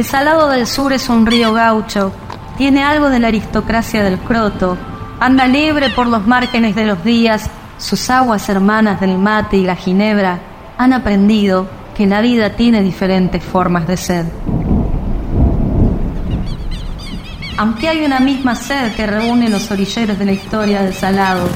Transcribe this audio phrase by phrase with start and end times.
[0.00, 2.10] El Salado del Sur es un río gaucho,
[2.56, 4.78] tiene algo de la aristocracia del croto,
[5.20, 9.76] anda libre por los márgenes de los días, sus aguas hermanas del mate y la
[9.76, 10.38] ginebra
[10.78, 14.24] han aprendido que la vida tiene diferentes formas de ser.
[17.58, 21.46] Aunque hay una misma sed que reúne los orilleros de la historia del Salado,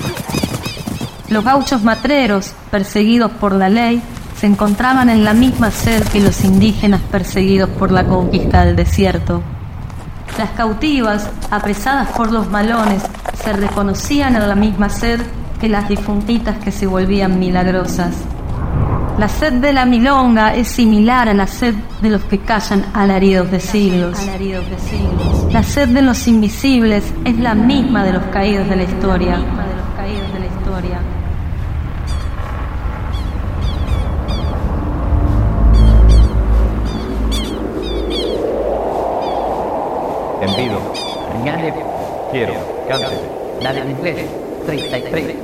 [1.31, 4.03] los gauchos matreros, perseguidos por la ley,
[4.45, 9.41] se encontraban en la misma sed que los indígenas perseguidos por la conquista del desierto.
[10.37, 13.03] Las cautivas, apresadas por los malones,
[13.43, 15.23] se reconocían en la misma sed
[15.59, 18.17] que las difuntitas que se volvían milagrosas.
[19.17, 23.51] La sed de la milonga es similar a la sed de los que callan alaridos
[23.51, 24.19] de siglos.
[25.53, 29.39] La sed de los invisibles es la misma de los caídos de la historia.
[40.45, 40.78] Envido.
[41.41, 41.73] Añade.
[42.31, 42.55] Quiero.
[42.89, 43.20] Cántese.
[43.62, 44.27] La de inglés.
[44.67, 45.37] 33.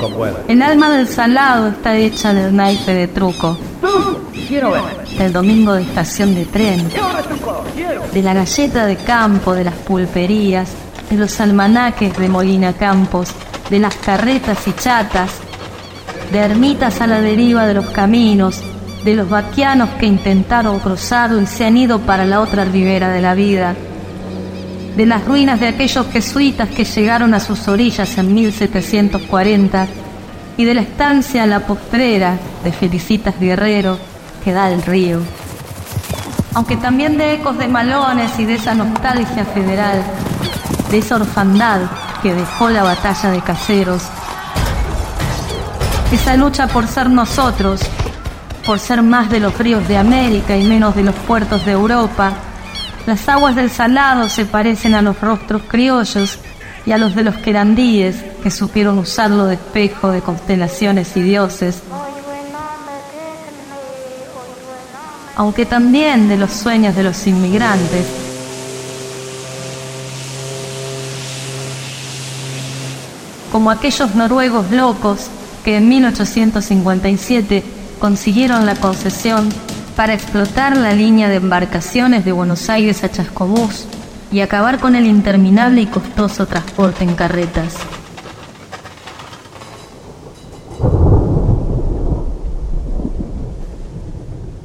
[0.00, 0.38] Con vuelo.
[0.48, 3.58] El alma del salado está hecha del naipe de truco.
[4.48, 4.82] Quiero ver.
[5.18, 6.88] Del domingo de estación de tren.
[8.12, 10.70] De la galleta de campo, de las pulperías,
[11.10, 13.30] de los almanaques de Molina Campos,
[13.68, 15.30] de las carretas y chatas,
[16.32, 18.62] de ermitas a la deriva de los caminos,
[19.04, 23.20] de los vaquianos que intentaron cruzarlo y se han ido para la otra ribera de
[23.20, 23.74] la vida,
[24.96, 29.86] de las ruinas de aquellos jesuitas que llegaron a sus orillas en 1740
[30.56, 33.98] y de la estancia la postrera de Felicitas Guerrero
[34.42, 35.20] que da el río.
[36.54, 40.02] Aunque también de ecos de malones y de esa nostalgia federal,
[40.90, 41.82] de esa orfandad
[42.22, 44.02] que dejó la batalla de caseros,
[46.10, 47.82] esa lucha por ser nosotros,
[48.64, 52.32] por ser más de los ríos de América y menos de los puertos de Europa,
[53.06, 56.38] las aguas del salado se parecen a los rostros criollos
[56.84, 61.82] y a los de los querandíes que supieron usarlo de espejo de constelaciones y dioses,
[65.36, 68.26] aunque también de los sueños de los inmigrantes.
[73.56, 75.28] como aquellos noruegos locos
[75.64, 77.62] que en 1857
[77.98, 79.48] consiguieron la concesión
[79.96, 83.86] para explotar la línea de embarcaciones de Buenos Aires a Chascomús
[84.30, 87.76] y acabar con el interminable y costoso transporte en carretas.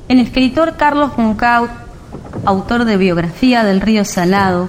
[0.09, 1.71] El escritor Carlos Moncaut,
[2.43, 4.67] autor de Biografía del Río Salado,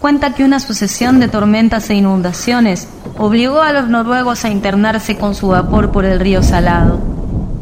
[0.00, 5.34] cuenta que una sucesión de tormentas e inundaciones obligó a los noruegos a internarse con
[5.34, 7.17] su vapor por el río Salado.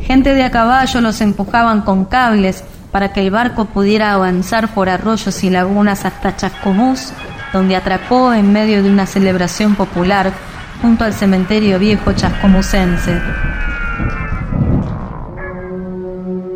[0.07, 2.63] Gente de a caballo los empujaban con cables
[2.93, 7.13] para que el barco pudiera avanzar por arroyos y lagunas hasta Chascomús,
[7.53, 10.33] donde atracó en medio de una celebración popular
[10.81, 13.21] junto al cementerio viejo chascomusense.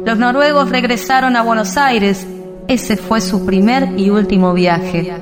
[0.07, 2.27] Los noruegos regresaron a Buenos Aires.
[2.69, 5.13] Ese fue su primer y último viaje.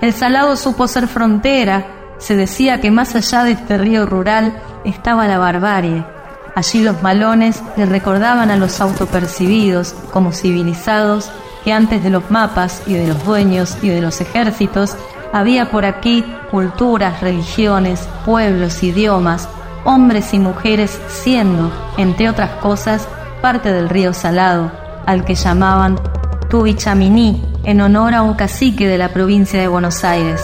[0.00, 1.86] El Salado supo ser frontera,
[2.18, 6.04] se decía que más allá de este río rural estaba la barbarie.
[6.54, 11.30] Allí los malones le recordaban a los autopercibidos como civilizados
[11.64, 14.96] que antes de los mapas y de los dueños y de los ejércitos
[15.32, 19.48] había por aquí culturas, religiones, pueblos, idiomas,
[19.84, 23.08] hombres y mujeres siendo, entre otras cosas,
[23.42, 24.70] parte del río Salado,
[25.06, 25.98] al que llamaban
[26.48, 30.40] Tubichamini, en honor a un cacique de la provincia de Buenos Aires.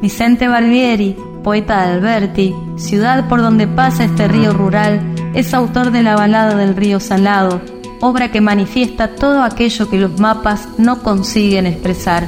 [0.00, 5.00] Vicente Barbieri, poeta de Alberti, ciudad por donde pasa este río rural,
[5.34, 7.60] es autor de la balada del río Salado,
[8.00, 12.26] obra que manifiesta todo aquello que los mapas no consiguen expresar.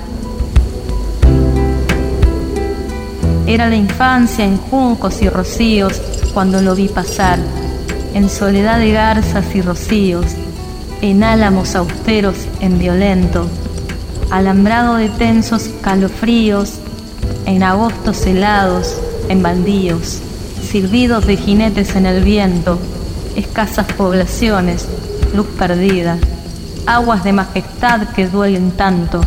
[3.47, 6.00] Era la infancia en juncos y rocíos
[6.32, 7.38] cuando lo vi pasar
[8.14, 10.26] en soledad de garzas y rocíos,
[11.02, 13.49] en álamos austeros en violento,
[14.31, 16.75] alambrado de tensos calofríos,
[17.44, 18.96] en agostos helados,
[19.28, 20.20] en baldíos,
[20.70, 22.78] silbidos de jinetes en el viento,
[23.34, 24.87] escasas poblaciones,
[25.34, 26.16] luz perdida,
[26.87, 29.22] aguas de majestad que duelen tanto,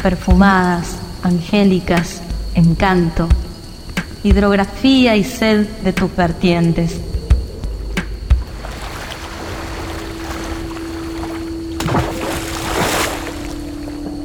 [0.00, 2.22] perfumadas, angélicas,
[2.54, 3.28] encanto,
[4.22, 7.00] hidrografía y sed de tus vertientes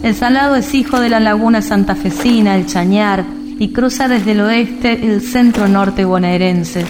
[0.08, 3.26] El Salado es hijo de la laguna santafesina, el Chañar,
[3.60, 6.86] y cruza desde el oeste el centro norte bonaerense.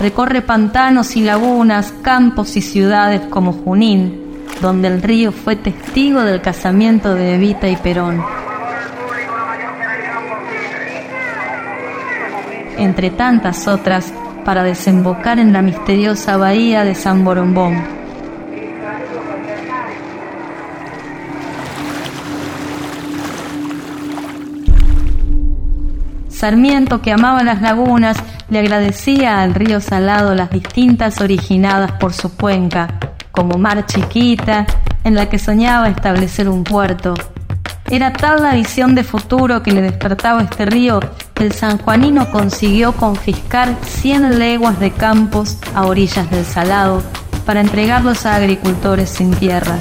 [0.00, 4.20] Recorre pantanos y lagunas, campos y ciudades como Junín,
[4.60, 8.20] donde el río fue testigo del casamiento de Evita y Perón.
[12.78, 14.12] Entre tantas otras,
[14.44, 18.01] para desembocar en la misteriosa bahía de San Borombón.
[26.42, 28.16] Sarmiento, que amaba las lagunas,
[28.50, 32.98] le agradecía al río Salado las distintas originadas por su cuenca,
[33.30, 34.66] como Mar Chiquita,
[35.04, 37.14] en la que soñaba establecer un puerto.
[37.88, 40.98] Era tal la visión de futuro que le despertaba este río
[41.32, 47.04] que el sanjuanino consiguió confiscar 100 leguas de campos a orillas del Salado
[47.46, 49.78] para entregarlos a agricultores sin tierras.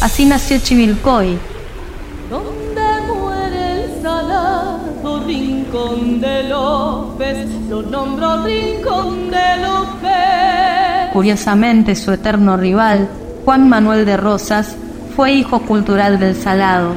[0.00, 1.38] Así nació Chivilcoy,
[5.70, 11.12] Rincón de López, lo nombro Rincón de López.
[11.12, 13.08] Curiosamente, su eterno rival,
[13.44, 14.74] Juan Manuel de Rosas,
[15.14, 16.94] fue hijo cultural del Salado.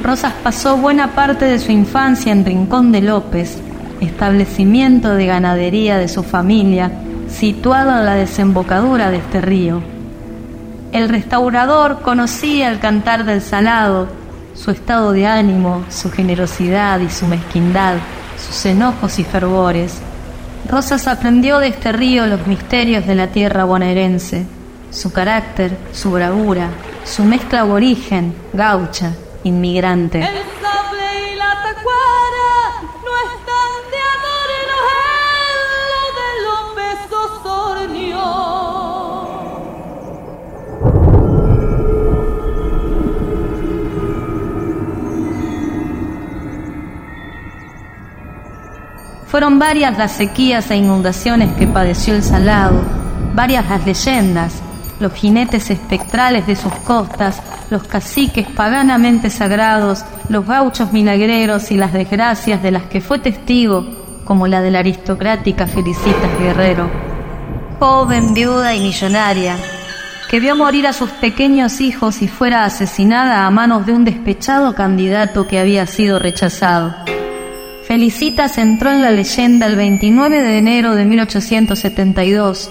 [0.00, 3.58] Rosas pasó buena parte de su infancia en Rincón de López,
[4.00, 6.92] establecimiento de ganadería de su familia,
[7.28, 9.82] situado en la desembocadura de este río.
[10.92, 14.06] El restaurador conocía el cantar del Salado
[14.58, 17.96] su estado de ánimo, su generosidad y su mezquindad,
[18.36, 19.98] sus enojos y fervores.
[20.68, 24.46] Rosas aprendió de este río los misterios de la tierra bonaerense,
[24.90, 26.70] su carácter, su bravura,
[27.04, 29.12] su mezcla aborigen, gaucha,
[29.44, 30.26] inmigrante.
[49.38, 52.82] Fueron varias las sequías e inundaciones que padeció el Salado,
[53.36, 54.60] varias las leyendas,
[54.98, 57.40] los jinetes espectrales de sus costas,
[57.70, 63.86] los caciques paganamente sagrados, los gauchos milagreros y las desgracias de las que fue testigo,
[64.24, 66.90] como la de la aristocrática Felicitas Guerrero,
[67.78, 69.54] joven, viuda y millonaria,
[70.28, 74.74] que vio morir a sus pequeños hijos y fuera asesinada a manos de un despechado
[74.74, 77.17] candidato que había sido rechazado.
[77.88, 82.70] Felicitas entró en la leyenda el 29 de enero de 1872,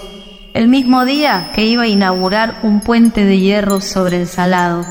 [0.54, 4.86] el mismo día que iba a inaugurar un puente de hierro sobre el Salado.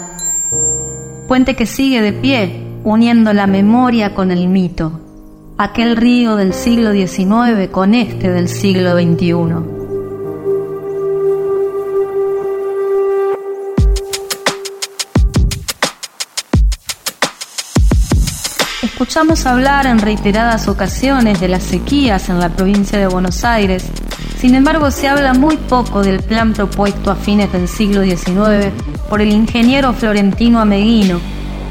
[1.29, 4.99] Puente que sigue de pie, uniendo la memoria con el mito,
[5.57, 9.76] aquel río del siglo XIX con este del siglo XXI.
[18.97, 23.85] Escuchamos hablar en reiteradas ocasiones de las sequías en la provincia de Buenos Aires,
[24.39, 28.73] sin embargo se habla muy poco del plan propuesto a fines del siglo XIX
[29.07, 31.21] por el ingeniero Florentino Ameguino,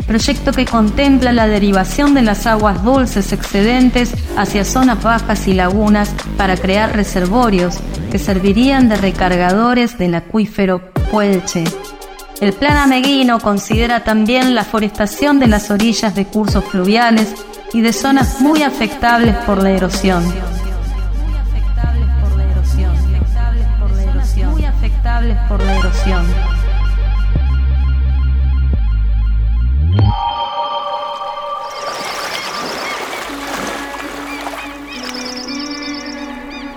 [0.07, 6.15] proyecto que contempla la derivación de las aguas dulces excedentes hacia zonas bajas y lagunas
[6.37, 7.79] para crear reservorios
[8.13, 11.65] que servirían de recargadores del acuífero Puelche.
[12.39, 17.35] El plan ameguino considera también la forestación de las orillas de cursos fluviales
[17.73, 20.23] y de zonas muy afectables por la erosión.
[24.51, 26.27] Muy afectables por la erosión.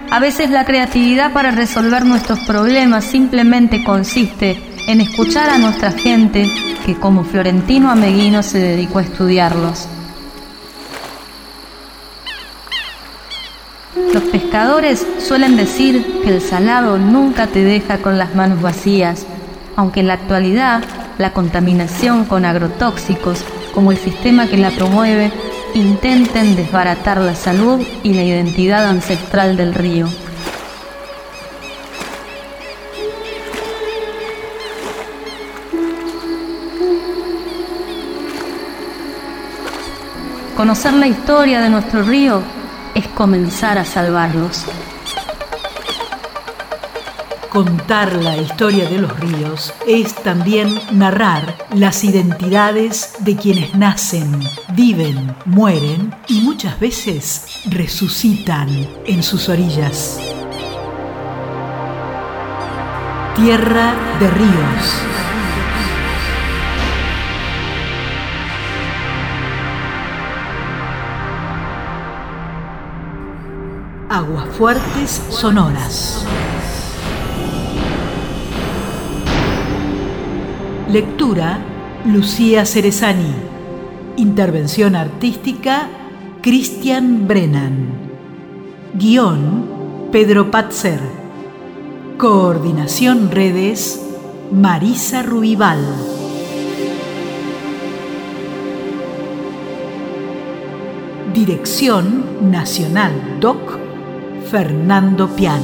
[0.09, 6.51] A veces la creatividad para resolver nuestros problemas simplemente consiste en escuchar a nuestra gente
[6.83, 9.87] que como Florentino Ameguino se dedicó a estudiarlos.
[14.11, 19.27] Los pescadores suelen decir que el salado nunca te deja con las manos vacías,
[19.75, 20.81] aunque en la actualidad
[21.19, 25.31] la contaminación con agrotóxicos, como el sistema que la promueve,
[25.75, 30.07] intenten desbaratar la salud y la identidad ancestral del río.
[40.59, 42.43] Conocer la historia de nuestro río
[42.93, 44.65] es comenzar a salvarlos.
[47.47, 54.37] Contar la historia de los ríos es también narrar las identidades de quienes nacen,
[54.73, 58.67] viven, mueren y muchas veces resucitan
[59.05, 60.19] en sus orillas.
[63.37, 65.38] Tierra de ríos.
[74.19, 76.25] Aguas Fuertes Sonoras.
[80.91, 81.59] Lectura
[82.03, 83.33] Lucía Cerezani.
[84.17, 85.87] Intervención artística
[86.41, 87.93] Cristian Brennan.
[88.93, 90.99] Guión Pedro Patzer.
[92.17, 94.05] Coordinación Redes
[94.51, 95.79] Marisa Ruibal.
[101.33, 103.88] Dirección Nacional DOC
[104.49, 105.61] Fernando Piana.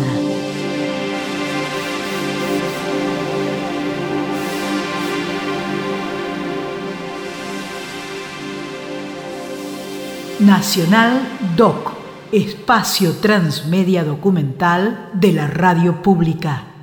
[10.39, 11.20] Nacional
[11.58, 11.94] DOC,
[12.32, 16.75] espacio transmedia documental de la radio pública.